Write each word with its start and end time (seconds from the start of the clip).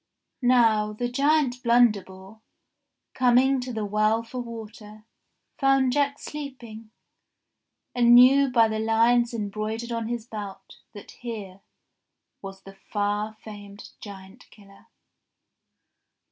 Now 0.41 0.93
the 0.93 1.07
giant 1.07 1.61
Blunderbore, 1.61 2.41
coming 3.13 3.59
to 3.61 3.71
the 3.71 3.85
well 3.85 4.23
for 4.23 4.39
water, 4.39 5.05
found 5.59 5.91
Jack 5.93 6.17
sleeping, 6.17 6.89
and 7.93 8.15
knew 8.15 8.49
by 8.49 8.67
the 8.67 8.79
lines 8.79 9.31
embroidered 9.31 9.91
on 9.91 10.07
JACK 10.07 10.07
THE 10.07 10.07
GIANT 10.07 10.07
KILLER 10.07 10.07
8i 10.07 10.09
his 10.17 10.25
belt 10.25 10.75
that 10.93 11.11
here 11.11 11.61
was 12.41 12.61
the 12.63 12.73
far 12.91 13.35
famed 13.43 13.89
giant 14.01 14.49
killer. 14.49 14.87